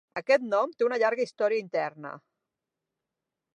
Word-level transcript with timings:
Aquest 0.19 0.45
nom 0.53 0.71
té 0.79 0.87
una 0.87 0.97
llarga 1.03 1.27
història 1.27 1.63
interna. 1.65 2.15